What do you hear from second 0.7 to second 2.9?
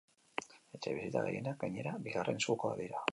Etxebizitza gehienak, gainera, bigarren eskukoak